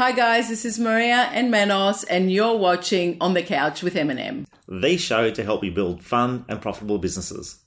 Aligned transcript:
Hi 0.00 0.12
guys, 0.12 0.48
this 0.48 0.64
is 0.64 0.78
Maria 0.78 1.28
and 1.30 1.50
Manos, 1.50 2.04
and 2.04 2.32
you're 2.32 2.56
watching 2.56 3.18
On 3.20 3.34
the 3.34 3.42
Couch 3.42 3.82
with 3.82 3.96
M&M. 3.96 4.46
The 4.66 4.96
show 4.96 5.30
to 5.30 5.44
help 5.44 5.62
you 5.62 5.72
build 5.72 6.02
fun 6.02 6.46
and 6.48 6.58
profitable 6.58 6.96
businesses. 6.96 7.58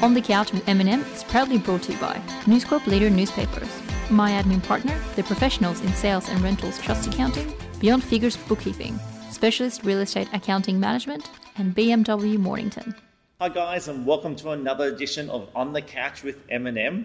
On 0.00 0.14
the 0.14 0.22
Couch 0.22 0.54
with 0.54 0.66
M&M 0.66 1.02
is 1.12 1.24
proudly 1.24 1.58
brought 1.58 1.82
to 1.82 1.92
you 1.92 1.98
by 1.98 2.18
News 2.46 2.64
Corp 2.64 2.86
Leader 2.86 3.10
Newspapers, 3.10 3.68
my 4.08 4.30
admin 4.30 4.62
partner, 4.62 4.98
the 5.16 5.22
professionals 5.22 5.82
in 5.82 5.92
sales 5.92 6.30
and 6.30 6.40
rentals 6.40 6.78
trust 6.78 7.06
accounting, 7.06 7.52
Beyond 7.78 8.04
Figures 8.04 8.38
Bookkeeping, 8.38 8.98
specialist 9.30 9.84
real 9.84 10.00
estate 10.00 10.30
accounting 10.32 10.80
management, 10.80 11.28
and 11.58 11.76
BMW 11.76 12.38
Mornington. 12.38 12.94
Hi 13.38 13.50
guys, 13.50 13.86
and 13.86 14.06
welcome 14.06 14.34
to 14.36 14.52
another 14.52 14.86
edition 14.86 15.28
of 15.28 15.50
On 15.54 15.74
the 15.74 15.82
Couch 15.82 16.22
with 16.22 16.48
Eminem. 16.48 17.04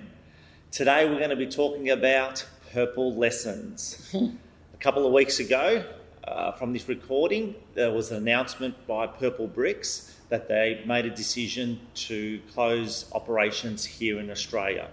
Today 0.71 1.10
we're 1.10 1.18
going 1.18 1.30
to 1.30 1.36
be 1.36 1.48
talking 1.48 1.90
about 1.90 2.48
purple 2.74 3.14
lessons. 3.14 4.12
a 4.73 4.78
couple 4.78 5.05
of 5.05 5.14
weeks 5.14 5.40
ago, 5.40 5.86
uh, 6.23 6.52
from 6.54 6.73
this 6.73 6.90
recording, 6.90 7.54
there 7.76 7.91
was 7.91 8.09
an 8.09 8.18
announcement 8.18 8.76
by 8.88 9.05
Purple 9.05 9.48
Bricks 9.48 10.16
that 10.30 10.48
they 10.48 10.81
made 10.86 11.05
a 11.05 11.09
decision 11.12 11.80
to 11.94 12.41
close 12.52 13.05
operations 13.14 13.86
here 13.86 14.20
in 14.20 14.31
Australia. 14.31 14.90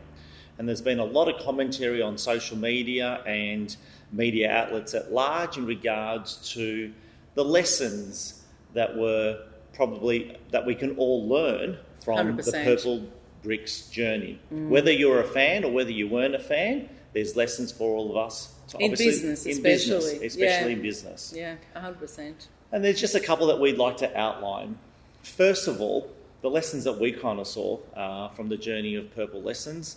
And 0.59 0.69
there's 0.69 0.83
been 0.83 0.99
a 0.99 1.05
lot 1.05 1.29
of 1.29 1.41
commentary 1.43 2.03
on 2.03 2.19
social 2.19 2.59
media 2.59 3.23
and 3.27 3.75
media 4.13 4.51
outlets 4.51 4.93
at 4.93 5.11
large 5.11 5.57
in 5.57 5.65
regards 5.65 6.53
to 6.53 6.93
the 7.35 7.45
lessons 7.45 8.43
that 8.75 8.95
were 8.95 9.43
probably 9.73 10.37
that 10.51 10.67
we 10.67 10.75
can 10.75 10.97
all 10.97 11.27
learn 11.27 11.79
from 12.05 12.37
100%. 12.37 12.45
the 12.45 12.53
Purple 12.53 13.09
Bricks 13.43 13.89
journey. 13.89 14.39
Whether 14.51 14.93
you're 14.93 15.21
a 15.21 15.27
fan 15.27 15.65
or 15.65 15.73
whether 15.73 15.91
you 15.91 16.09
weren't 16.09 16.35
a 16.35 16.41
fan, 16.41 16.91
there's 17.13 17.37
lessons 17.37 17.73
for 17.73 17.97
all 17.97 18.11
of 18.11 18.17
us. 18.17 18.55
To 18.69 18.79
In 18.79 18.93
business, 18.93 19.45
in 19.47 19.53
especially. 19.53 19.71
business, 19.97 20.13
especially 20.35 20.71
Yeah. 20.71 20.77
in 20.77 20.83
business. 20.83 21.33
Yeah, 21.37 21.55
100%. 21.75 22.47
And 22.73 22.85
there's 22.85 23.01
just 23.01 23.15
a 23.17 23.21
couple 23.21 23.47
that 23.49 23.59
we'd 23.59 23.79
like 23.79 23.97
to 23.99 24.17
outline. 24.17 24.79
First 25.23 25.67
of 25.67 25.81
all, 25.81 26.09
the 26.43 26.51
lessons 26.51 26.85
that 26.85 26.99
we 27.01 27.13
kind 27.13 27.41
of 27.41 27.47
saw 27.49 27.79
uh, 27.97 28.29
from 28.29 28.49
the 28.49 28.57
journey 28.57 28.95
of 28.95 29.13
Purple 29.15 29.43
Lessons, 29.43 29.97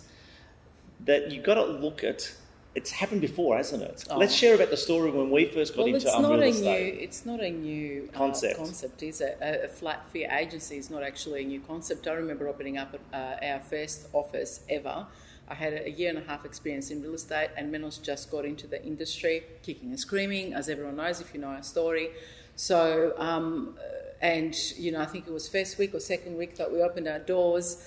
that 1.04 1.30
you've 1.30 1.44
got 1.44 1.54
to 1.54 1.64
look 1.64 2.02
at. 2.04 2.32
It's 2.74 2.90
happened 2.90 3.20
before, 3.20 3.56
hasn't 3.56 3.84
it? 3.84 4.04
Oh. 4.10 4.18
Let's 4.18 4.34
share 4.34 4.56
about 4.56 4.70
the 4.70 4.76
story 4.76 5.08
when 5.12 5.30
we 5.30 5.44
first 5.44 5.74
got 5.76 5.84
Well, 5.84 5.94
into 5.94 6.08
it's 6.08 6.18
not 6.18 6.40
a 6.40 6.46
estate. 6.46 6.94
new. 6.94 7.00
It's 7.00 7.24
not 7.24 7.40
a 7.40 7.50
new 7.50 8.08
uh, 8.12 8.16
Concept. 8.18 8.56
concept, 8.56 9.02
is 9.04 9.20
it? 9.20 9.38
A, 9.40 9.66
a 9.66 9.68
flat 9.68 10.04
fee 10.12 10.24
agency 10.24 10.76
is 10.76 10.90
not 10.90 11.04
actually 11.04 11.42
a 11.42 11.46
new 11.46 11.60
concept. 11.60 12.08
I 12.08 12.14
remember 12.14 12.48
opening 12.48 12.76
up 12.76 12.98
uh, 13.12 13.16
our 13.40 13.60
first 13.60 14.08
office 14.12 14.60
ever. 14.68 15.06
I 15.48 15.54
had 15.54 15.74
a 15.74 15.90
year 15.90 16.10
and 16.10 16.18
a 16.18 16.22
half 16.22 16.44
experience 16.44 16.90
in 16.90 17.02
real 17.02 17.14
estate, 17.14 17.50
and 17.56 17.70
Manos 17.70 17.98
just 17.98 18.30
got 18.30 18.44
into 18.44 18.66
the 18.66 18.82
industry, 18.84 19.44
kicking 19.62 19.90
and 19.90 20.00
screaming, 20.00 20.54
as 20.54 20.68
everyone 20.68 20.96
knows 20.96 21.20
if 21.20 21.34
you 21.34 21.40
know 21.40 21.48
our 21.48 21.62
story. 21.62 22.10
So, 22.56 23.14
um, 23.18 23.76
uh, 23.78 23.82
and 24.22 24.54
you 24.78 24.92
know, 24.92 25.00
I 25.00 25.06
think 25.06 25.26
it 25.26 25.32
was 25.32 25.48
first 25.48 25.78
week 25.78 25.94
or 25.94 26.00
second 26.00 26.36
week 26.38 26.56
that 26.56 26.72
we 26.72 26.80
opened 26.80 27.08
our 27.08 27.18
doors. 27.18 27.86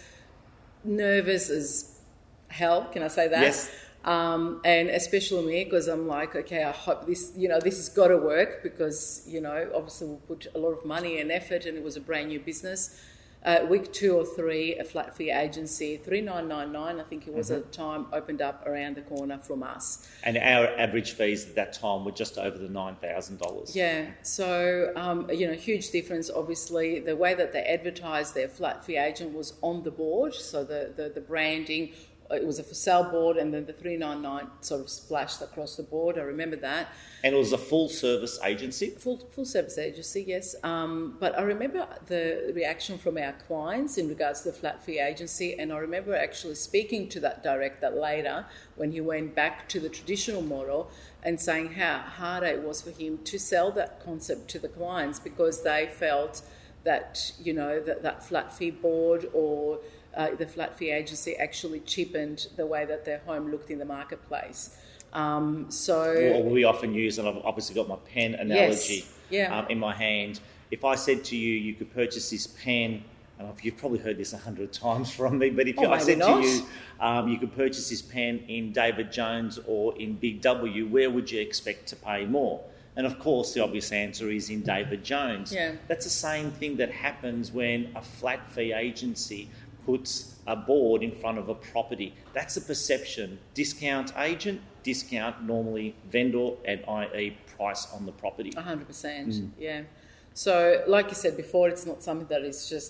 Nervous 0.84 1.50
as 1.50 2.00
hell, 2.50 2.86
can 2.92 3.02
I 3.02 3.08
say 3.08 3.28
that? 3.28 3.42
Yes. 3.42 3.72
Um, 4.06 4.62
and 4.64 4.90
especially 4.90 5.46
me 5.46 5.64
because 5.66 5.88
I'm 5.88 6.08
like, 6.08 6.36
okay, 6.36 6.64
I 6.64 6.72
hope 6.72 7.08
this, 7.08 7.34
you 7.36 7.50
know, 7.50 7.60
this 7.60 7.76
has 7.78 7.90
got 7.90 8.08
to 8.08 8.18
work 8.18 8.64
because 8.64 9.26
you 9.28 9.42
know, 9.42 9.70
obviously 9.74 10.08
we 10.08 10.16
put 10.28 10.48
a 10.54 10.58
lot 10.58 10.72
of 10.72 10.86
money 10.86 11.20
and 11.20 11.32
effort, 11.32 11.66
and 11.66 11.78
it 11.78 11.84
was 11.84 11.98
a 11.98 12.02
brand 12.02 12.30
new 12.30 12.40
business. 12.40 13.02
Uh, 13.44 13.66
week 13.70 13.94
two 13.94 14.18
or 14.18 14.26
three, 14.26 14.76
a 14.78 14.84
flat 14.84 15.16
fee 15.16 15.32
agency, 15.32 15.96
three 15.96 16.22
nine 16.22 16.48
nine 16.48 16.72
nine, 16.72 17.00
I 17.00 17.04
think 17.04 17.28
it 17.28 17.34
was 17.34 17.50
at 17.52 17.66
the 17.66 17.72
time, 17.72 18.08
opened 18.12 18.42
up 18.42 18.66
around 18.68 18.96
the 18.96 19.02
corner 19.02 19.38
from 19.38 19.64
us. 19.64 20.08
And 20.24 20.38
our 20.38 20.68
average 20.78 21.14
fees 21.14 21.48
at 21.48 21.56
that 21.56 21.74
time 21.74 22.04
were 22.04 22.12
just 22.12 22.38
over 22.38 22.58
the 22.58 22.68
$9,000. 22.68 23.76
Yeah, 23.76 24.08
so 24.22 24.92
um, 24.96 25.30
you 25.32 25.48
know, 25.48 25.54
huge 25.54 25.92
difference. 25.92 26.30
Obviously, 26.30 27.00
the 27.00 27.16
way 27.16 27.36
that 27.36 27.54
they 27.54 27.62
advertised 27.62 28.34
their 28.34 28.50
flat 28.50 28.84
fee 28.84 28.98
agent 28.98 29.34
was 29.34 29.54
on 29.62 29.84
the 29.84 29.92
board, 29.92 30.34
so 30.34 30.64
the 30.64 30.94
the, 30.96 31.10
the 31.10 31.22
branding. 31.22 31.92
It 32.30 32.46
was 32.46 32.60
a 32.60 32.64
for 32.64 32.74
sale 32.74 33.06
board, 33.06 33.38
and 33.38 33.54
then 33.54 33.66
the 33.66 33.74
three 33.74 33.98
nine 33.98 34.22
nine 34.22 34.48
sort 34.62 34.82
of 34.82 34.90
splashed 34.90 35.42
across 35.42 35.76
the 35.76 35.84
board. 35.84 36.18
I 36.18 36.22
remember 36.22 36.56
that. 36.58 36.90
And 37.24 37.34
it 37.34 37.38
was 37.38 37.54
a 37.54 37.58
full 37.58 37.90
service 37.90 38.40
agency. 38.44 38.90
Full, 38.92 39.18
full 39.32 39.46
service 39.46 39.78
agency, 39.78 40.26
yes. 40.28 40.56
Um, 40.64 41.16
but 41.20 41.38
I 41.38 41.44
remember 41.44 41.88
the 42.08 42.52
reaction 42.54 42.98
from 42.98 43.18
our 43.18 43.34
clients 43.48 43.98
in 43.98 44.10
regards 44.10 44.42
to 44.42 44.52
the 44.52 44.58
flat 44.58 44.84
fee 44.84 45.00
agency, 45.00 45.58
and 45.58 45.72
I 45.72 45.78
remember 45.78 46.16
actually 46.16 46.56
speaking 46.56 47.10
to 47.10 47.20
that 47.22 47.44
director 47.44 47.90
later 47.90 48.46
when 48.76 48.92
he 48.92 49.02
went 49.02 49.34
back 49.34 49.68
to 49.70 49.80
the 49.80 49.90
traditional 49.90 50.42
model 50.42 50.92
and 51.24 51.40
saying 51.40 51.74
how 51.74 51.98
hard 52.00 52.44
it 52.44 52.62
was 52.62 52.82
for 52.82 52.92
him 52.92 53.20
to 53.26 53.40
sell 53.40 53.72
that 53.72 54.04
concept 54.04 54.50
to 54.50 54.60
the 54.60 54.70
clients 54.70 55.20
because 55.20 55.64
they 55.64 55.90
felt 55.94 56.42
that 56.84 57.34
you 57.38 57.54
know 57.54 57.82
that 57.82 58.02
that 58.02 58.24
flat 58.24 58.56
fee 58.56 58.72
board 58.72 59.28
or 59.34 59.80
uh, 60.18 60.36
the 60.36 60.46
flat 60.48 60.78
fee 60.78 60.90
agency 60.92 61.36
actually 61.38 61.80
cheapened 61.82 62.48
the 62.58 62.66
way 62.66 62.84
that 62.86 63.06
their 63.06 63.20
home 63.20 63.52
looked 63.52 63.70
in 63.70 63.78
the 63.78 63.86
marketplace. 63.86 64.76
Um, 65.14 65.68
so 65.70 66.14
Well, 66.18 66.44
we 66.44 66.64
often 66.66 66.94
use, 66.94 67.20
and 67.20 67.28
I've 67.28 67.38
obviously 67.46 67.76
got 67.76 67.88
my 67.88 67.96
pen 68.12 68.34
analogy 68.36 69.06
Yeah. 69.30 69.58
um, 69.58 69.68
in 69.70 69.80
my 69.80 69.94
hand. 69.94 70.40
If 70.72 70.84
I 70.84 70.96
said 70.96 71.24
to 71.26 71.38
you, 71.38 71.54
you 71.56 71.74
could 71.76 71.94
purchase 71.94 72.30
this 72.30 72.48
pen, 72.48 73.04
and 73.40 73.48
you've 73.62 73.78
probably 73.78 74.00
heard 74.00 74.18
this 74.18 74.34
a 74.34 74.38
hundred 74.38 74.74
times 74.86 75.12
from 75.12 75.38
me, 75.38 75.52
but 75.52 75.68
if 75.68 75.76
Oh, 75.78 75.92
I 75.92 76.00
said 76.00 76.18
not. 76.18 76.42
to 76.42 76.50
you, 76.50 76.66
um, 77.00 77.28
you 77.30 77.38
could 77.38 77.56
purchase 77.56 77.90
this 77.90 78.02
pen 78.02 78.44
in 78.48 78.74
David 78.74 79.12
Jones 79.12 79.60
or 79.68 79.96
in 79.98 80.14
Big 80.16 80.42
W, 80.42 80.88
where 80.88 81.10
would 81.12 81.30
you 81.32 81.40
expect 81.40 81.88
to 81.90 81.96
pay 81.96 82.26
more? 82.26 82.62
And 82.96 83.06
of 83.06 83.20
course, 83.20 83.54
the 83.54 83.64
obvious 83.64 83.92
answer 83.92 84.28
is 84.32 84.50
in 84.50 84.62
David 84.64 85.04
Jones. 85.04 85.54
Yeah. 85.54 85.74
That's 85.88 86.04
the 86.06 86.10
same 86.12 86.50
thing 86.50 86.78
that 86.78 86.90
happens 86.92 87.52
when 87.52 87.92
a 87.96 88.02
flat 88.02 88.50
fee 88.52 88.74
agency 88.74 89.50
puts 89.92 90.36
a 90.46 90.56
board 90.56 91.02
in 91.02 91.12
front 91.22 91.38
of 91.42 91.48
a 91.50 91.56
property. 91.74 92.10
That's 92.34 92.56
a 92.58 92.62
perception. 92.72 93.40
Discount 93.54 94.12
agent, 94.30 94.60
discount 94.84 95.36
normally 95.54 95.96
vendor, 96.12 96.50
and 96.66 96.80
i.e. 97.00 97.38
price 97.56 97.84
on 97.96 98.02
the 98.06 98.12
property. 98.24 98.52
A 98.58 98.62
hundred 98.72 98.88
percent, 98.94 99.30
Mm. 99.34 99.50
yeah. 99.68 99.82
So, 100.34 100.84
like 100.96 101.08
you 101.12 101.16
said 101.16 101.36
before, 101.36 101.66
it's 101.74 101.86
not 101.92 102.04
something 102.08 102.28
that 102.28 102.44
is 102.52 102.70
just 102.74 102.90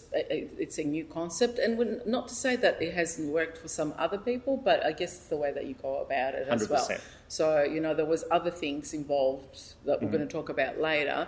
it's 0.66 0.78
a 0.80 0.84
new 0.96 1.06
concept, 1.20 1.56
and 1.64 1.72
when- 1.80 2.02
not 2.18 2.28
to 2.32 2.36
say 2.46 2.54
that 2.64 2.82
it 2.88 2.94
hasn't 3.02 3.28
worked 3.40 3.58
for 3.64 3.70
some 3.80 3.92
other 4.06 4.18
people, 4.30 4.54
but 4.70 4.78
I 4.90 4.92
guess 5.00 5.12
it's 5.18 5.30
the 5.36 5.38
way 5.44 5.52
that 5.58 5.66
you 5.70 5.76
go 5.88 5.94
about 6.08 6.32
it 6.40 6.46
as 6.50 6.68
well. 6.68 6.84
100%. 6.86 7.00
So, 7.30 7.46
you 7.76 7.80
know, 7.84 7.94
there 8.00 8.10
was 8.16 8.22
other 8.38 8.52
things 8.64 8.86
involved 9.02 9.56
that 9.86 9.98
Mm-hmm. 9.98 10.06
we're 10.06 10.12
going 10.18 10.28
to 10.28 10.34
talk 10.40 10.50
about 10.58 10.74
later 10.92 11.20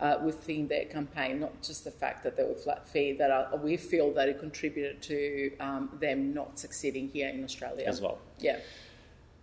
uh, 0.00 0.18
within 0.22 0.68
their 0.68 0.84
campaign, 0.84 1.40
not 1.40 1.62
just 1.62 1.84
the 1.84 1.90
fact 1.90 2.22
that 2.24 2.36
they 2.36 2.44
were 2.44 2.54
flat 2.54 2.86
fee. 2.88 3.12
That 3.12 3.30
are, 3.30 3.56
we 3.56 3.76
feel 3.76 4.12
that 4.12 4.28
it 4.28 4.38
contributed 4.38 5.02
to 5.02 5.56
um, 5.58 5.90
them 6.00 6.32
not 6.32 6.58
succeeding 6.58 7.08
here 7.08 7.28
in 7.28 7.42
Australia 7.44 7.84
As 7.86 8.00
well. 8.00 8.18
Yeah, 8.38 8.58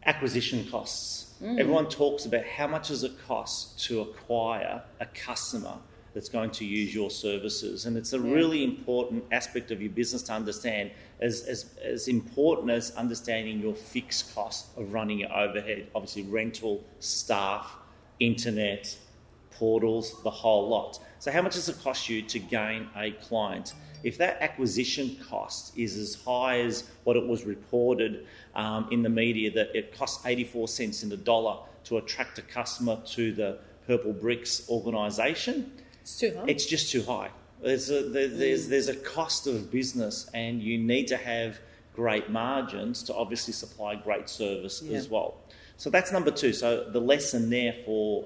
Acquisition 0.05 0.67
costs. 0.69 1.33
Mm. 1.41 1.59
Everyone 1.59 1.89
talks 1.89 2.25
about 2.25 2.45
how 2.45 2.67
much 2.67 2.89
does 2.89 3.03
it 3.03 3.13
cost 3.27 3.83
to 3.85 4.01
acquire 4.01 4.83
a 4.99 5.05
customer 5.07 5.77
that's 6.13 6.29
going 6.29 6.51
to 6.51 6.63
use 6.63 6.93
your 6.93 7.09
services. 7.09 7.85
And 7.85 7.97
it's 7.97 8.13
a 8.13 8.19
really 8.19 8.63
important 8.63 9.25
aspect 9.31 9.72
of 9.72 9.81
your 9.81 9.91
business 9.91 10.22
to 10.23 10.33
understand, 10.33 10.91
as, 11.19 11.41
as, 11.41 11.75
as 11.83 12.07
important 12.07 12.69
as 12.69 12.91
understanding 12.91 13.59
your 13.59 13.73
fixed 13.73 14.33
cost 14.33 14.67
of 14.77 14.93
running 14.93 15.19
your 15.19 15.33
overhead, 15.35 15.87
obviously 15.93 16.22
rental, 16.23 16.83
staff, 16.99 17.75
internet, 18.19 18.95
portals, 19.57 20.21
the 20.23 20.29
whole 20.29 20.67
lot. 20.69 20.99
So, 21.19 21.31
how 21.31 21.41
much 21.41 21.53
does 21.55 21.69
it 21.69 21.77
cost 21.83 22.09
you 22.09 22.21
to 22.21 22.39
gain 22.39 22.88
a 22.95 23.11
client? 23.11 23.73
If 24.03 24.17
that 24.19 24.38
acquisition 24.41 25.17
cost 25.27 25.75
is 25.77 25.97
as 25.97 26.16
high 26.23 26.59
as 26.59 26.83
what 27.05 27.16
it 27.16 27.25
was 27.25 27.43
reported 27.43 28.27
um, 28.53 28.88
in 28.91 29.01
the 29.01 29.09
media, 29.09 29.49
that 29.51 29.75
it 29.75 29.97
costs 29.97 30.23
84 30.25 30.67
cents 30.67 31.01
in 31.01 31.09
the 31.09 31.17
dollar 31.17 31.57
to 31.85 31.97
attract 31.97 32.38
a 32.38 32.41
customer 32.43 32.99
to 33.07 33.31
the 33.33 33.57
Purple 33.87 34.13
Bricks 34.13 34.67
organisation, 34.69 35.72
it's 36.01 36.19
too 36.19 36.34
high. 36.35 36.46
it's 36.47 36.66
just 36.66 36.91
too 36.91 37.03
high. 37.03 37.29
There's 37.61 37.90
a, 37.90 38.03
there, 38.03 38.28
there's, 38.28 38.67
there's 38.67 38.90
a 38.90 38.96
cost 38.96 39.47
of 39.47 39.72
business, 39.72 40.29
and 40.34 40.61
you 40.61 40.78
need 40.78 41.08
to 41.08 41.17
have 41.17 41.59
great 41.96 42.29
margins 42.29 43.01
to 43.03 43.16
obviously 43.16 43.53
supply 43.53 43.96
great 43.96 44.29
service 44.29 44.81
Yeah. 44.84 44.97
as 44.97 45.09
well. 45.09 45.37
So 45.78 45.90
that's 45.90 46.11
number 46.11 46.31
two. 46.31 46.53
So 46.53 46.90
the 46.90 46.99
lesson 47.01 47.49
there 47.49 47.73
for 47.85 48.25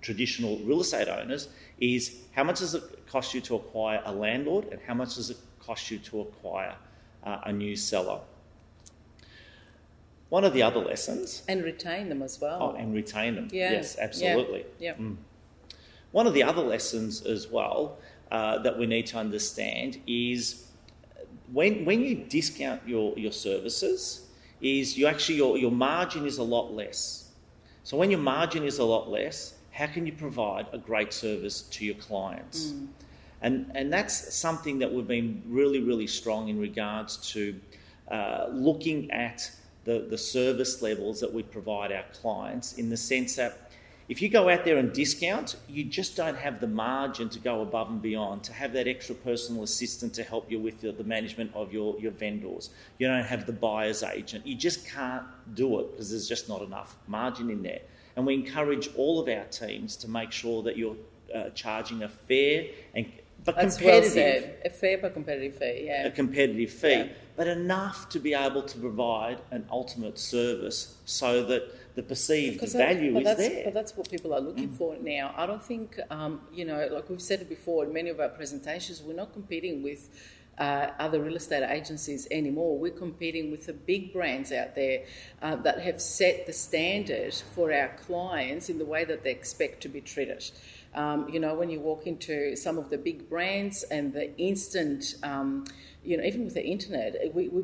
traditional 0.00 0.58
real 0.58 0.80
estate 0.80 1.08
owners 1.08 1.48
is 1.80 2.22
how 2.32 2.44
much 2.44 2.60
does 2.60 2.74
it 2.74 3.06
cost 3.06 3.34
you 3.34 3.40
to 3.42 3.56
acquire 3.56 4.02
a 4.04 4.12
landlord, 4.12 4.66
and 4.70 4.80
how 4.86 4.94
much 4.94 5.14
does 5.16 5.30
it 5.30 5.36
cost 5.60 5.90
you 5.90 5.98
to 5.98 6.20
acquire 6.20 6.74
uh, 7.24 7.40
a 7.44 7.52
new 7.52 7.76
seller? 7.76 8.20
One 10.28 10.44
of 10.44 10.52
the 10.52 10.62
other 10.62 10.80
lessons, 10.80 11.42
and 11.48 11.62
retain 11.62 12.08
them 12.08 12.22
as 12.22 12.40
well. 12.40 12.58
oh, 12.60 12.76
and 12.76 12.94
retain 12.94 13.36
them. 13.36 13.48
Yeah. 13.52 13.72
Yes, 13.72 13.94
yeah, 13.96 14.04
absolutely. 14.04 14.66
Yeah. 14.78 14.94
One 16.12 16.26
of 16.26 16.34
the 16.34 16.42
other 16.42 16.62
lessons 16.62 17.22
as 17.26 17.46
well 17.48 17.98
uh, 18.30 18.58
that 18.58 18.78
we 18.78 18.86
need 18.86 19.06
to 19.06 19.18
understand 19.18 20.00
is 20.06 20.66
when, 21.52 21.84
when 21.84 22.00
you 22.00 22.14
discount 22.14 22.82
your, 22.86 23.16
your 23.18 23.32
services, 23.32 24.26
is 24.60 24.96
you 24.96 25.06
actually 25.06 25.36
your, 25.36 25.58
your 25.58 25.70
margin 25.70 26.26
is 26.26 26.38
a 26.38 26.42
lot 26.42 26.72
less. 26.72 27.30
So 27.82 27.96
when 27.96 28.10
your 28.10 28.20
margin 28.20 28.64
is 28.64 28.78
a 28.78 28.84
lot 28.84 29.10
less, 29.10 29.54
how 29.76 29.86
can 29.86 30.06
you 30.06 30.12
provide 30.12 30.66
a 30.72 30.78
great 30.78 31.12
service 31.12 31.60
to 31.60 31.84
your 31.84 31.96
clients? 31.96 32.68
Mm. 32.68 32.86
And, 33.42 33.70
and 33.74 33.92
that's 33.92 34.34
something 34.34 34.78
that 34.78 34.90
we've 34.90 35.06
been 35.06 35.42
really, 35.46 35.80
really 35.80 36.06
strong 36.06 36.48
in 36.48 36.58
regards 36.58 37.18
to 37.32 37.60
uh, 38.10 38.46
looking 38.50 39.10
at 39.10 39.50
the, 39.84 40.06
the 40.08 40.16
service 40.16 40.80
levels 40.80 41.20
that 41.20 41.32
we 41.32 41.42
provide 41.42 41.92
our 41.92 42.04
clients 42.14 42.72
in 42.78 42.88
the 42.88 42.96
sense 42.96 43.36
that 43.36 43.65
if 44.08 44.22
you 44.22 44.28
go 44.28 44.48
out 44.48 44.64
there 44.64 44.76
and 44.76 44.92
discount, 44.92 45.56
you 45.68 45.82
just 45.82 46.16
don't 46.16 46.36
have 46.36 46.60
the 46.60 46.68
margin 46.68 47.28
to 47.30 47.38
go 47.40 47.60
above 47.62 47.90
and 47.90 48.00
beyond, 48.00 48.44
to 48.44 48.52
have 48.52 48.72
that 48.74 48.86
extra 48.86 49.14
personal 49.16 49.64
assistant 49.64 50.14
to 50.14 50.22
help 50.22 50.50
you 50.50 50.60
with 50.60 50.80
the, 50.80 50.92
the 50.92 51.02
management 51.04 51.50
of 51.54 51.72
your, 51.72 51.98
your 51.98 52.12
vendors. 52.12 52.70
You 52.98 53.08
don't 53.08 53.24
have 53.24 53.46
the 53.46 53.52
buyer's 53.52 54.02
agent. 54.04 54.46
You 54.46 54.54
just 54.54 54.86
can't 54.86 55.24
do 55.54 55.80
it 55.80 55.90
because 55.92 56.10
there's 56.10 56.28
just 56.28 56.48
not 56.48 56.62
enough 56.62 56.96
margin 57.08 57.50
in 57.50 57.62
there. 57.62 57.80
And 58.14 58.24
we 58.24 58.34
encourage 58.34 58.88
all 58.94 59.18
of 59.20 59.28
our 59.28 59.44
teams 59.44 59.96
to 59.96 60.08
make 60.08 60.30
sure 60.30 60.62
that 60.62 60.76
you're 60.76 60.96
uh, 61.34 61.50
charging 61.50 62.02
a 62.02 62.08
fair 62.08 62.66
and 62.94 63.10
but 63.44 63.54
That's 63.54 63.80
well 63.80 64.02
competitive 64.02 64.12
said. 64.12 64.58
A 64.64 64.70
fair 64.70 64.98
but 64.98 65.12
competitive 65.14 65.56
fee, 65.58 65.84
yeah. 65.86 66.06
a 66.06 66.10
competitive 66.10 66.70
fee, 66.70 66.88
Yeah. 66.90 67.08
but 67.36 67.46
enough 67.46 68.08
to 68.08 68.18
be 68.18 68.34
able 68.34 68.62
to 68.62 68.78
provide 68.78 69.40
an 69.52 69.66
ultimate 69.70 70.18
service 70.18 70.96
so 71.04 71.44
that 71.44 71.85
the 71.96 72.02
perceived 72.02 72.54
Because 72.56 72.74
that- 72.74 72.94
value 72.94 73.12
but 73.14 73.20
is 73.20 73.24
that's, 73.24 73.48
there. 73.48 73.64
But 73.64 73.74
that's 73.74 73.96
what 73.96 74.08
people 74.10 74.32
are 74.34 74.40
looking 74.40 74.70
for 74.70 74.96
now. 75.00 75.34
I 75.36 75.46
don't 75.46 75.62
think, 75.62 75.98
um, 76.10 76.42
you 76.52 76.64
know, 76.64 76.86
like 76.92 77.08
we've 77.10 77.20
said 77.20 77.40
it 77.40 77.48
before 77.48 77.84
in 77.84 77.92
many 77.92 78.10
of 78.10 78.20
our 78.20 78.28
presentations, 78.28 79.02
we're 79.02 79.14
not 79.14 79.32
competing 79.32 79.82
with 79.82 80.08
uh, 80.58 80.90
other 80.98 81.20
real 81.20 81.36
estate 81.36 81.62
agencies 81.68 82.28
anymore. 82.30 82.78
We're 82.78 82.92
competing 82.92 83.50
with 83.50 83.66
the 83.66 83.72
big 83.72 84.12
brands 84.12 84.52
out 84.52 84.74
there 84.74 85.04
uh, 85.42 85.56
that 85.56 85.80
have 85.80 86.00
set 86.00 86.46
the 86.46 86.52
standard 86.52 87.34
for 87.54 87.72
our 87.72 87.88
clients 88.06 88.68
in 88.68 88.78
the 88.78 88.86
way 88.86 89.04
that 89.04 89.22
they 89.24 89.30
expect 89.30 89.82
to 89.82 89.88
be 89.88 90.00
treated. 90.00 90.44
Um, 90.96 91.28
you 91.28 91.38
know, 91.40 91.54
when 91.54 91.68
you 91.68 91.78
walk 91.80 92.06
into 92.06 92.56
some 92.56 92.78
of 92.78 92.88
the 92.88 92.96
big 92.96 93.28
brands 93.28 93.82
and 93.84 94.12
the 94.14 94.34
instant, 94.38 95.14
um, 95.22 95.66
you 96.02 96.16
know, 96.16 96.22
even 96.22 96.44
with 96.44 96.54
the 96.54 96.64
internet, 96.64 97.16
we, 97.34 97.48
we, 97.48 97.62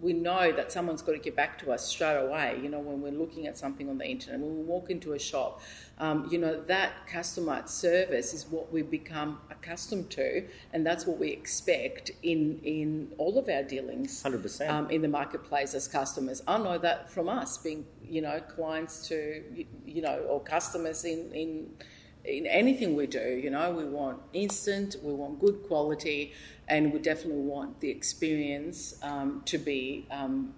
we, 0.00 0.12
know 0.12 0.52
that 0.52 0.70
someone's 0.70 1.02
got 1.02 1.12
to 1.12 1.18
get 1.18 1.34
back 1.34 1.58
to 1.60 1.72
us 1.72 1.88
straight 1.88 2.18
away, 2.18 2.60
you 2.62 2.68
know, 2.68 2.78
when 2.78 3.00
we're 3.00 3.10
looking 3.18 3.46
at 3.46 3.56
something 3.58 3.88
on 3.88 3.98
the 3.98 4.04
internet. 4.04 4.38
When 4.40 4.58
we 4.58 4.62
walk 4.62 4.90
into 4.90 5.14
a 5.14 5.18
shop, 5.18 5.60
um, 5.98 6.28
you 6.30 6.38
know, 6.38 6.60
that 6.62 6.92
customer 7.08 7.62
service 7.66 8.34
is 8.34 8.46
what 8.46 8.70
we 8.70 8.82
become 8.82 9.40
accustomed 9.50 10.10
to, 10.10 10.46
and 10.72 10.86
that's 10.86 11.06
what 11.06 11.18
we 11.18 11.30
expect 11.30 12.10
in, 12.22 12.60
in 12.62 13.12
all 13.18 13.38
of 13.38 13.48
our 13.48 13.62
dealings 13.62 14.22
100%. 14.22 14.68
um, 14.68 14.90
in 14.90 15.02
the 15.02 15.08
marketplace 15.08 15.74
as 15.74 15.88
customers. 15.88 16.42
I 16.46 16.58
know 16.58 16.78
that 16.78 17.10
from 17.10 17.28
us 17.28 17.56
being, 17.58 17.86
you 18.04 18.20
know, 18.20 18.38
clients 18.40 19.08
to, 19.08 19.42
you- 19.54 19.66
you 19.86 20.02
know, 20.02 20.18
or 20.28 20.40
customers 20.40 21.04
in, 21.04 21.32
in 21.32 21.70
in 22.24 22.46
anything 22.46 22.94
we 22.94 23.06
do, 23.06 23.40
you 23.42 23.50
know, 23.50 23.70
we 23.72 23.84
want 23.84 24.20
instant, 24.32 24.96
we 25.02 25.12
want 25.12 25.40
good 25.40 25.62
quality, 25.66 26.32
and 26.68 26.92
we 26.92 26.98
definitely 26.98 27.42
want 27.42 27.80
the 27.80 27.90
experience 27.90 28.94
um, 29.02 29.42
to 29.46 29.58
be 29.58 30.06
um, 30.10 30.54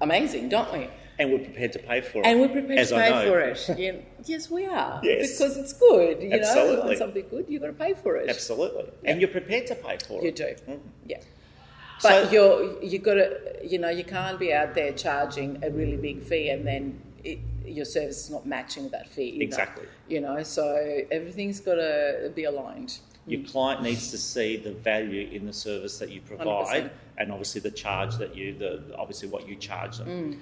amazing, 0.00 0.48
don't 0.48 0.72
we? 0.72 0.88
and 1.20 1.30
we're 1.30 1.38
prepared 1.38 1.70
to 1.70 1.78
pay 1.78 2.00
for 2.00 2.18
it. 2.18 2.26
And 2.26 2.40
we're 2.40 2.48
prepared 2.48 2.88
to 2.88 2.94
pay 2.94 3.28
for 3.28 3.40
it. 3.40 3.70
Yeah. 3.78 3.92
Yes, 4.24 4.50
we 4.50 4.64
are. 4.64 5.00
Yes. 5.02 5.38
Because 5.38 5.58
it's 5.58 5.74
good. 5.74 6.22
You 6.22 6.30
know, 6.30 6.36
you 6.36 6.42
Absolutely. 6.42 6.86
want 6.86 6.98
something 6.98 7.26
good, 7.28 7.44
you've 7.46 7.60
got 7.60 7.68
to 7.68 7.72
pay 7.74 7.92
for 7.92 8.16
it. 8.16 8.30
Absolutely. 8.30 8.86
And 9.04 9.20
you're 9.20 9.28
prepared 9.28 9.66
to 9.66 9.74
pay 9.74 9.98
for 9.98 10.22
You 10.22 10.28
it. 10.30 10.40
You 10.40 10.46
do. 10.46 10.72
Mm. 10.72 10.80
Yeah. 11.06 11.20
So- 11.98 12.08
But 12.08 12.32
you're 12.32 12.82
you've 12.82 13.02
got 13.02 13.14
to 13.14 13.28
you 13.62 13.78
know 13.78 13.90
you 13.90 14.04
can't 14.04 14.38
be 14.38 14.54
out 14.54 14.74
there 14.74 14.92
charging 14.92 15.62
a 15.62 15.70
really 15.70 15.98
big 15.98 16.22
fee 16.22 16.48
and 16.48 16.66
then 16.66 17.02
it, 17.22 17.38
your 17.64 17.84
service 17.84 18.24
is 18.24 18.30
not 18.30 18.46
matching 18.46 18.88
that 18.90 19.08
fee. 19.08 19.30
Either, 19.30 19.44
Exactly. 19.44 19.86
You 20.08 20.20
know, 20.20 20.42
so 20.42 21.02
everything's 21.10 21.60
got 21.60 21.76
to 21.76 22.32
be 22.34 22.44
aligned. 22.44 22.98
Your 23.26 23.44
client 23.44 23.82
needs 23.82 24.10
to 24.10 24.18
see 24.18 24.56
the 24.56 24.72
value 24.72 25.28
in 25.30 25.46
the 25.46 25.52
service 25.52 25.98
that 25.98 26.10
you 26.10 26.20
provide, 26.20 26.84
100%. 26.84 26.90
and 27.18 27.30
obviously 27.30 27.60
the 27.60 27.70
charge 27.70 28.16
that 28.16 28.34
you, 28.34 28.54
the 28.54 28.82
obviously 28.96 29.28
what 29.28 29.48
you 29.48 29.56
charge 29.56 29.98
them. 29.98 30.08
Mm. 30.08 30.38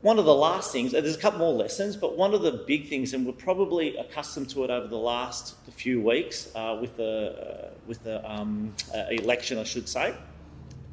One 0.00 0.20
of 0.20 0.24
the 0.24 0.34
last 0.34 0.70
things, 0.70 0.92
there's 0.92 1.16
a 1.16 1.18
couple 1.18 1.40
more 1.40 1.52
lessons, 1.52 1.96
but 1.96 2.16
one 2.16 2.32
of 2.32 2.42
the 2.42 2.52
big 2.52 2.88
things, 2.88 3.12
and 3.14 3.26
we're 3.26 3.32
probably 3.32 3.96
accustomed 3.96 4.48
to 4.50 4.62
it 4.62 4.70
over 4.70 4.86
the 4.86 4.96
last 4.96 5.56
few 5.72 6.00
weeks 6.00 6.50
uh, 6.54 6.78
with 6.80 6.96
the 6.96 7.66
uh, 7.66 7.70
with 7.86 8.04
the 8.04 8.24
um, 8.30 8.72
uh, 8.94 9.06
election, 9.10 9.58
I 9.58 9.64
should 9.64 9.88
say, 9.88 10.14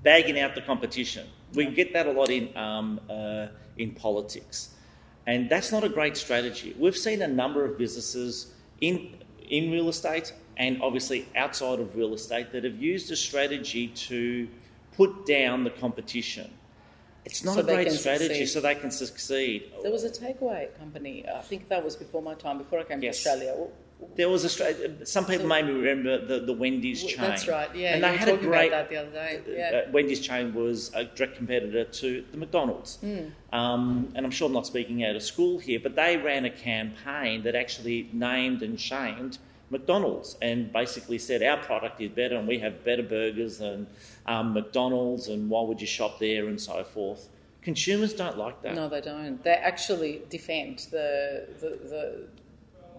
bagging 0.02 0.40
out 0.40 0.56
the 0.56 0.62
competition. 0.62 1.28
We 1.54 1.68
get 1.68 1.94
that 1.94 2.08
a 2.08 2.12
lot 2.12 2.32
in 2.32 2.56
um, 2.58 3.00
uh, 3.08 3.48
in 3.78 3.92
politics, 3.92 4.75
and 5.28 5.50
that's 5.50 5.72
not 5.72 5.84
a 5.84 5.90
great 5.90 6.18
strategy. 6.18 6.76
We've 6.78 6.96
seen 6.98 7.22
a 7.22 7.28
number 7.28 7.66
of 7.66 7.78
businesses 7.78 8.54
in 8.82 9.18
in 9.50 9.72
real 9.72 9.90
estate 9.90 10.34
and 10.58 10.82
obviously 10.82 11.28
outside 11.36 11.80
of 11.80 11.96
real 11.96 12.14
estate 12.14 12.52
that 12.52 12.64
have 12.64 12.82
used 12.82 13.12
a 13.12 13.16
strategy 13.16 13.88
to 13.90 14.48
put 14.98 15.26
down 15.26 15.64
the 15.64 15.70
competition. 15.70 16.50
It's 17.26 17.44
not 17.44 17.56
So 17.56 17.62
a 17.62 17.64
great 17.64 17.92
strategy, 17.92 18.28
succeed. 18.46 18.50
so 18.50 18.62
they 18.62 18.76
can 18.76 18.92
succeed. 18.92 19.72
There 19.84 19.92
was 19.92 20.04
a 20.04 20.10
takeaway 20.10 20.76
company. 20.78 21.26
I 21.28 21.42
think 21.42 21.68
that 21.70 21.84
was 21.84 21.96
before 21.96 22.22
my 22.22 22.36
time, 22.36 22.58
before 22.60 22.80
I 22.80 22.84
came 22.84 23.02
Yes. 23.02 23.22
to 23.24 23.30
Australia. 23.30 23.68
There 24.16 24.30
was 24.30 24.46
a 24.46 25.06
some 25.06 25.26
people 25.26 25.48
may 25.48 25.62
remember 25.62 26.26
the, 26.26 26.40
the 26.40 26.54
Wendy's 26.54 27.04
chain. 27.04 27.20
That's 27.20 27.48
right. 27.48 27.74
Yeah, 27.76 27.96
and 27.96 28.04
they 28.04 28.16
had 28.16 28.30
a 28.30 28.38
great. 28.38 28.68
about 28.68 28.90
that 28.90 28.90
the 28.90 28.98
other 28.98 29.12
day. 29.12 29.42
Yeah. 29.48 29.82
uh, 29.88 29.92
Wendy's 29.92 30.22
chain 30.22 30.54
was 30.54 30.92
a 30.94 31.04
direct 31.04 31.36
competitor 31.36 31.84
to 31.84 32.26
the 32.32 32.38
McDonald's. 32.38 32.98
Hmm. 32.98 33.28
Um, 33.52 34.12
and 34.16 34.26
I'm 34.26 34.32
sure 34.32 34.48
I'm 34.48 34.54
not 34.54 34.68
speaking 34.68 35.04
out 35.04 35.16
of 35.16 35.24
school 35.24 35.60
here, 35.60 35.80
but 35.82 35.96
they 35.96 36.18
ran 36.18 36.46
a 36.46 36.50
campaign 36.50 37.44
that 37.44 37.56
actually 37.56 38.10
named 38.14 38.64
and 38.64 38.80
shamed 38.80 39.38
McDonald's 39.70 40.38
and 40.42 40.72
basically 40.72 41.18
said 41.18 41.42
our 41.42 41.58
product 41.58 42.00
is 42.00 42.12
better 42.12 42.38
and 42.38 42.48
we 42.48 42.60
have 42.60 42.84
better 42.84 43.04
burgers 43.04 43.58
than 43.58 43.88
um, 44.26 44.54
McDonald's 44.54 45.28
and 45.28 45.50
why 45.50 45.62
would 45.64 45.82
you 45.82 45.88
shop 45.88 46.20
there 46.20 46.48
and 46.48 46.60
so 46.60 46.84
forth. 46.84 47.30
Consumers 47.62 48.14
don't 48.14 48.38
like 48.38 48.62
that. 48.62 48.76
No, 48.76 48.88
they 48.88 49.02
don't. 49.02 49.44
They 49.44 49.54
actually 49.54 50.22
defend 50.30 50.88
the 50.92 51.48
the, 51.60 51.70
the 51.70 52.28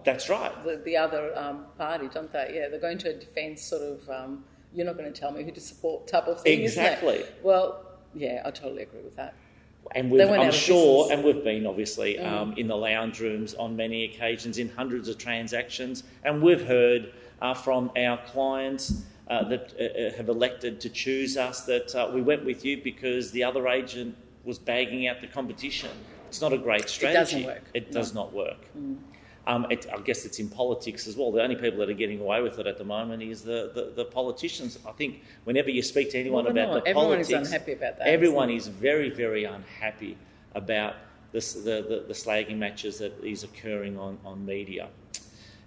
That's 0.07 0.29
right. 0.29 0.63
the, 0.63 0.77
the 0.77 0.95
other 0.95 1.37
um, 1.37 1.65
party, 1.77 2.07
don't 2.13 2.31
they? 2.31 2.53
Yeah, 2.55 2.69
they're 2.69 2.79
going 2.79 2.97
to 2.99 3.09
a 3.09 3.13
defence 3.13 3.61
sort 3.61 3.81
of. 3.81 4.09
Um, 4.09 4.45
you're 4.73 4.85
not 4.85 4.97
going 4.97 5.11
to 5.11 5.19
tell 5.19 5.31
me 5.31 5.43
who 5.43 5.51
to 5.51 5.59
support 5.59 6.07
type 6.07 6.27
of 6.27 6.39
thing. 6.41 6.61
isn't 6.61 6.81
it? 6.81 6.87
Exactly. 6.87 7.25
Well, 7.43 7.83
yeah, 8.15 8.41
I 8.45 8.51
totally 8.51 8.83
agree 8.83 9.01
with 9.01 9.17
that. 9.17 9.33
And 9.95 10.09
we've, 10.09 10.21
I'm 10.21 10.51
sure, 10.51 11.03
business. 11.03 11.07
Mm. 11.07 11.13
and 11.13 11.23
we've 11.23 11.43
been 11.43 11.65
obviously 11.67 12.19
um, 12.19 12.53
in 12.57 12.67
the 12.67 12.75
lounge 12.75 13.19
rooms 13.19 13.53
on 13.55 13.75
many 13.75 14.05
occasions 14.05 14.57
in 14.59 14.69
hundreds 14.69 15.09
of 15.09 15.17
transactions, 15.17 16.03
and 16.23 16.41
we've 16.41 16.65
heard 16.65 17.11
uh, 17.41 17.53
from 17.53 17.91
our 17.97 18.17
clients 18.27 19.03
uh, 19.29 19.43
that 19.49 19.73
uh, 19.79 19.83
uh, 19.83 20.15
have 20.15 20.29
elected 20.29 20.79
to 20.81 20.89
choose 20.89 21.35
us 21.35 21.65
that 21.65 21.93
uh, 21.95 22.09
we 22.13 22.21
went 22.21 22.45
with 22.45 22.63
you 22.63 22.81
because 22.81 23.31
the 23.31 23.43
other 23.43 23.67
agent 23.67 24.15
was 24.45 24.57
bagging 24.57 25.07
out 25.07 25.19
the 25.19 25.27
competition. 25.27 25.89
It's 26.29 26.41
not 26.41 26.53
a 26.53 26.57
great 26.57 26.87
strategy. 26.89 27.17
It 27.17 27.19
doesn't 27.19 27.45
work. 27.45 27.63
It 27.73 27.87
No. 27.87 27.99
does 27.99 28.13
not 28.13 28.33
work. 28.33 28.67
Um, 29.47 29.65
it, 29.69 29.87
I 29.91 29.99
guess 30.01 30.25
it's 30.25 30.39
in 30.39 30.49
politics 30.49 31.07
as 31.07 31.15
well. 31.15 31.31
The 31.31 31.41
only 31.41 31.55
people 31.55 31.79
that 31.79 31.89
are 31.89 31.93
getting 31.93 32.19
away 32.19 32.41
with 32.41 32.59
it 32.59 32.67
at 32.67 32.77
the 32.77 32.83
moment 32.83 33.23
is 33.23 33.43
the, 33.43 33.71
the, 33.73 33.93
the 33.95 34.05
politicians. 34.05 34.77
I 34.85 34.91
think 34.91 35.23
whenever 35.45 35.69
you 35.69 35.81
speak 35.81 36.11
to 36.11 36.19
anyone 36.19 36.43
Well, 36.43 36.51
about 36.51 36.73
not. 36.73 36.83
the 36.83 36.89
Everyone 36.89 37.19
is 37.19 37.29
politics, 37.29 37.53
unhappy 37.53 37.71
about 37.71 37.97
that, 37.97 38.07
Everyone 38.07 38.49
is 38.49 38.67
very, 38.67 39.09
very 39.09 39.45
unhappy 39.45 40.17
about 40.53 40.95
this, 41.31 41.53
the, 41.53 41.85
the, 41.87 42.03
the 42.07 42.13
slagging 42.13 42.57
matches 42.57 42.97
that 42.97 43.13
is 43.23 43.45
occurring 43.45 43.97
on, 43.97 44.17
on 44.25 44.45
media. 44.45 44.89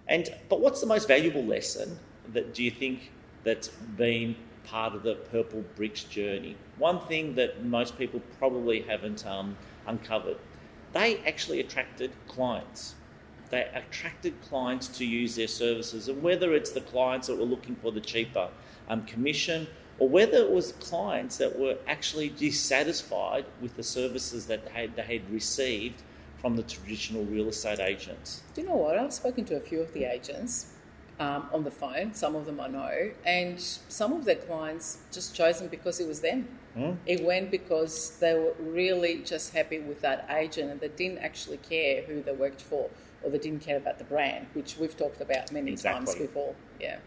And 0.09 0.29
but 0.51 0.61
what's 0.61 0.81
the 0.81 0.87
most 0.87 1.09
valuable 1.09 1.45
lesson 1.45 1.99
that 2.35 2.53
do 2.53 2.63
you 2.63 2.71
think 2.71 3.13
that's 3.45 3.69
been 3.97 4.37
part 4.65 4.95
of 4.95 5.05
the 5.05 5.15
Purple 5.15 5.65
Bricks 5.75 6.05
journey? 6.05 6.55
One 6.77 7.01
thing 7.01 7.35
that 7.37 7.65
most 7.65 7.97
people 7.97 8.21
probably 8.39 8.83
haven't 8.83 9.27
um, 9.27 9.57
uncovered. 9.87 10.37
They 10.93 11.19
actually 11.19 11.61
attracted 11.61 12.11
clients. 12.27 12.97
They 13.51 13.69
attracted 13.75 14.41
clients 14.43 14.89
to 14.99 15.05
use 15.05 15.37
their 15.37 15.49
services, 15.49 16.09
and 16.09 16.23
whether 16.23 16.55
it's 16.55 16.71
the 16.71 16.81
clients 16.81 17.27
that 17.27 17.37
were 17.37 17.45
looking 17.45 17.77
for 17.77 17.91
the 17.93 18.01
cheaper 18.01 18.49
um, 18.89 19.05
commission, 19.05 19.67
or 19.99 20.09
whether 20.09 20.39
it 20.39 20.51
was 20.51 20.73
clients 20.73 21.37
that 21.39 21.59
were 21.59 21.77
actually 21.87 22.31
dissatisfied 22.31 23.45
with 23.61 23.77
the 23.77 23.83
services 23.83 24.47
that 24.47 24.67
they 24.67 24.73
had, 24.73 24.97
they 24.97 25.03
had 25.03 25.31
received 25.31 26.03
from 26.41 26.57
the 26.57 26.63
traditional 26.63 27.25
real 27.25 27.49
estate 27.49 27.81
agents. 27.81 28.43
Do 28.55 28.63
you 28.63 28.69
know 28.69 28.77
what? 28.77 28.97
I've 28.97 29.13
spoken 29.13 29.45
to 29.47 29.57
a 29.57 29.61
few 29.61 29.81
of 29.81 29.93
the 29.93 30.05
agents 30.05 30.73
um, 31.19 31.47
on 31.53 31.65
the 31.65 31.71
phone. 31.71 32.15
Some 32.15 32.35
of 32.35 32.47
them 32.47 32.61
I 32.61 32.69
know, 32.69 33.11
and 33.27 33.61
some 33.61 34.13
of 34.15 34.25
their 34.25 34.37
clients 34.37 34.99
just 35.13 35.35
chose 35.35 35.59
them 35.59 35.69
because 35.69 36.01
it 36.01 36.09
was 36.09 36.21
them. 36.21 36.49
Hmm? 36.75 36.93
It 37.05 37.23
went 37.25 37.51
because 37.51 38.17
they 38.21 38.35
were 38.35 38.55
really 38.59 39.19
just 39.19 39.53
happy 39.53 39.81
with 39.81 40.01
that 40.01 40.27
agent, 40.31 40.71
and 40.71 40.81
they 40.81 40.89
didn't 40.89 41.19
actually 41.19 41.59
care 41.59 42.03
who 42.03 42.23
they 42.23 42.33
worked 42.33 42.63
for, 42.63 42.89
or 43.23 43.31
they 43.31 43.39
didn't 43.39 43.61
care 43.61 43.77
about 43.77 43.99
the 43.99 44.05
brand, 44.05 44.47
which 44.55 44.77
we've 44.79 44.97
talked 44.97 45.21
about 45.21 45.53
many 45.53 45.77
times 45.77 46.15
before. 46.15 46.55
Yeah, 46.81 46.99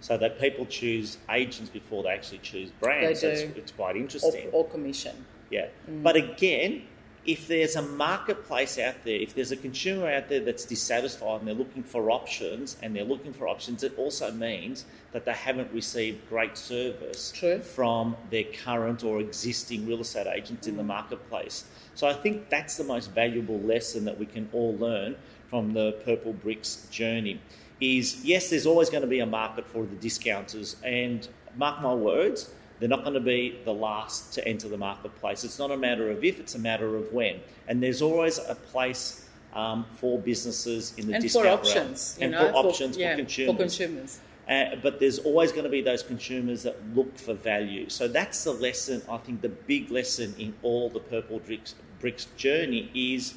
So 0.00 0.16
that 0.18 0.40
people 0.40 0.66
choose 0.66 1.18
agents 1.30 1.70
before 1.70 2.02
they 2.02 2.10
actually 2.10 2.38
choose 2.38 2.70
brands. 2.80 3.20
They 3.20 3.28
That's, 3.28 3.42
do. 3.42 3.52
it's 3.56 3.72
quite 3.72 3.96
or, 3.96 3.98
interesting. 3.98 4.48
or 4.52 4.66
commission. 4.66 5.24
Yeah. 5.50 5.68
Mm. 5.88 6.02
But 6.02 6.16
again, 6.16 6.82
if 7.24 7.46
there's 7.46 7.76
a 7.76 7.82
marketplace 7.82 8.78
out 8.78 9.04
there, 9.04 9.14
if 9.14 9.34
there's 9.34 9.52
a 9.52 9.56
consumer 9.56 10.10
out 10.10 10.28
there 10.28 10.40
that's 10.40 10.64
dissatisfied 10.64 11.40
and 11.40 11.48
they're 11.48 11.54
looking 11.54 11.84
for 11.84 12.10
options 12.10 12.76
and 12.82 12.96
they're 12.96 13.04
looking 13.04 13.32
for 13.32 13.46
options, 13.46 13.84
it 13.84 13.96
also 13.96 14.32
means 14.32 14.84
that 15.12 15.24
they 15.24 15.32
haven't 15.32 15.72
received 15.72 16.28
great 16.28 16.58
service 16.58 17.32
True. 17.32 17.60
from 17.60 18.16
their 18.30 18.44
current 18.44 19.04
or 19.04 19.20
existing 19.20 19.86
real 19.86 20.00
estate 20.00 20.26
agents 20.26 20.66
in 20.66 20.76
the 20.76 20.82
mm. 20.82 20.86
marketplace. 20.86 21.64
So 21.94 22.08
I 22.08 22.14
think 22.14 22.48
that's 22.48 22.76
the 22.76 22.84
most 22.84 23.12
valuable 23.12 23.60
lesson 23.60 24.04
that 24.06 24.18
we 24.18 24.26
can 24.26 24.48
all 24.52 24.76
learn 24.76 25.14
from 25.48 25.74
the 25.74 25.92
Purple 26.04 26.32
Bricks 26.32 26.88
journey. 26.90 27.40
Is 27.80 28.24
yes, 28.24 28.50
there's 28.50 28.66
always 28.66 28.90
going 28.90 29.02
to 29.02 29.08
be 29.08 29.20
a 29.20 29.26
market 29.26 29.66
for 29.66 29.84
the 29.84 29.96
discounters, 29.96 30.76
and 30.84 31.28
mark 31.56 31.82
my 31.82 31.92
words, 31.92 32.50
they're 32.82 32.88
not 32.88 33.04
going 33.04 33.14
to 33.14 33.20
be 33.20 33.56
the 33.64 33.72
last 33.72 34.32
to 34.32 34.44
enter 34.44 34.68
the 34.68 34.76
marketplace. 34.76 35.44
It's 35.44 35.60
not 35.60 35.70
a 35.70 35.76
matter 35.76 36.10
of 36.10 36.24
if, 36.24 36.40
it's 36.40 36.56
a 36.56 36.58
matter 36.58 36.96
of 36.96 37.12
when. 37.12 37.40
And 37.68 37.80
there's 37.80 38.02
always 38.02 38.38
a 38.38 38.56
place 38.56 39.28
um, 39.54 39.86
for 39.94 40.18
businesses 40.18 40.92
in 40.96 41.06
the 41.06 41.14
and 41.14 41.22
discount 41.22 41.46
for 41.46 41.52
options, 41.52 42.16
you 42.18 42.24
and 42.24 42.32
know, 42.32 42.50
for 42.50 42.66
options 42.66 42.96
yeah, 42.96 43.12
for 43.12 43.18
consumers. 43.18 43.54
For 43.54 43.62
consumers. 43.62 44.20
Uh, 44.48 44.74
but 44.82 44.98
there's 44.98 45.20
always 45.20 45.52
going 45.52 45.62
to 45.62 45.70
be 45.70 45.80
those 45.80 46.02
consumers 46.02 46.64
that 46.64 46.76
look 46.96 47.16
for 47.16 47.34
value. 47.34 47.88
So 47.88 48.08
that's 48.08 48.42
the 48.42 48.52
lesson, 48.52 49.00
I 49.08 49.18
think 49.18 49.42
the 49.42 49.48
big 49.48 49.92
lesson 49.92 50.34
in 50.36 50.52
all 50.64 50.90
the 50.90 50.98
Purple 50.98 51.38
Bricks, 51.38 51.76
Bricks 52.00 52.24
journey 52.36 52.90
is 52.92 53.34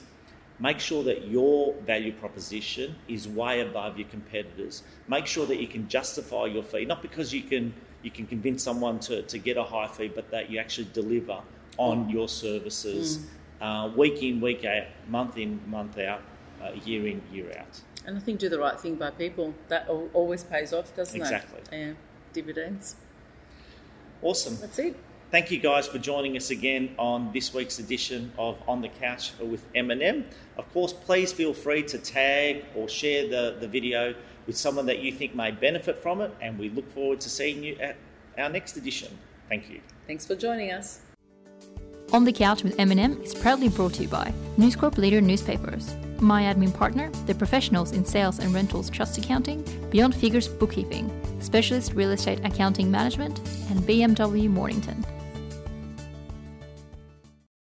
make 0.59 0.79
sure 0.79 1.03
that 1.03 1.27
your 1.27 1.75
value 1.85 2.13
proposition 2.13 2.95
is 3.07 3.27
way 3.27 3.61
above 3.61 3.99
your 3.99 4.07
competitors. 4.07 4.81
Make 5.07 5.27
sure 5.27 5.45
that 5.45 5.61
you 5.61 5.67
can 5.67 5.87
justify 5.87 6.45
your 6.45 6.63
fee, 6.63 6.85
not 6.85 7.03
because 7.03 7.31
you 7.31 7.43
can 7.43 7.75
you 8.05 8.11
can 8.11 8.27
convince 8.27 8.61
someone 8.63 8.99
to, 8.99 9.23
to 9.23 9.37
get 9.39 9.57
a 9.57 9.63
high 9.63 9.87
fee, 9.87 10.07
but 10.07 10.29
that 10.29 10.49
you 10.51 10.59
actually 10.59 10.87
deliver 10.93 11.39
on 11.77 12.07
your 12.09 12.29
services 12.29 13.25
uh, 13.59 13.89
week 13.97 14.21
in, 14.21 14.39
week 14.39 14.63
out, 14.63 14.85
month 15.09 15.37
in, 15.37 15.59
month 15.67 15.97
out, 15.97 16.21
uh, 16.61 16.71
year 16.85 17.07
in, 17.07 17.21
year 17.33 17.51
out. 17.59 17.81
And 18.05 18.15
I 18.15 18.19
think 18.19 18.39
do 18.39 18.47
the 18.47 18.59
right 18.59 18.79
thing 18.79 18.95
by 18.95 19.09
people. 19.09 19.55
That 19.69 19.89
always 19.89 20.43
pays 20.43 20.71
off, 20.71 20.95
doesn't 20.95 21.19
Exactly. 21.19 21.57
it? 21.57 21.61
Exactly. 21.61 21.79
Yeah. 21.79 21.93
Dividends. 22.31 22.95
Awesome. 24.21 24.57
That's 24.61 24.77
it. 24.77 24.95
Thank 25.31 25.49
you 25.49 25.57
guys 25.57 25.87
for 25.87 25.97
joining 25.97 26.37
us 26.37 26.51
again 26.51 26.93
on 26.99 27.31
this 27.33 27.53
week's 27.53 27.79
edition 27.79 28.31
of 28.37 28.61
On 28.67 28.81
the 28.81 28.89
Couch 28.89 29.31
with 29.39 29.65
M&M. 29.73 30.25
Of 30.55 30.71
course, 30.71 30.93
please 30.93 31.33
feel 31.33 31.53
free 31.53 31.81
to 31.83 31.97
tag 31.97 32.65
or 32.75 32.87
share 32.87 33.27
the, 33.27 33.57
the 33.59 33.67
video 33.67 34.13
with 34.47 34.57
someone 34.57 34.85
that 34.85 34.99
you 34.99 35.11
think 35.11 35.35
may 35.35 35.51
benefit 35.51 35.97
from 35.97 36.21
it, 36.21 36.31
and 36.41 36.57
we 36.57 36.69
look 36.69 36.89
forward 36.91 37.19
to 37.21 37.29
seeing 37.29 37.63
you 37.63 37.75
at 37.79 37.95
our 38.37 38.49
next 38.49 38.77
edition. 38.77 39.17
Thank 39.49 39.69
you. 39.69 39.81
Thanks 40.07 40.25
for 40.25 40.35
joining 40.35 40.71
us. 40.71 41.01
On 42.13 42.23
the 42.23 42.31
Couch 42.31 42.63
with 42.63 42.79
M&M 42.79 43.21
is 43.23 43.33
proudly 43.33 43.67
brought 43.67 43.95
to 43.95 44.03
you 44.03 44.07
by 44.07 44.31
News 44.57 44.75
Corp 44.75 44.97
Leader 44.97 45.21
Newspapers, 45.21 45.95
My 46.19 46.43
Admin 46.43 46.73
Partner, 46.73 47.09
the 47.25 47.33
professionals 47.33 47.91
in 47.93 48.05
sales 48.05 48.39
and 48.39 48.53
rentals 48.53 48.89
trust 48.89 49.17
accounting, 49.17 49.63
Beyond 49.89 50.15
Figures 50.15 50.47
Bookkeeping, 50.47 51.11
Specialist 51.41 51.93
Real 51.93 52.11
Estate 52.11 52.45
Accounting 52.45 52.91
Management, 52.91 53.39
and 53.69 53.79
BMW 53.81 54.47
Mornington. 54.47 55.03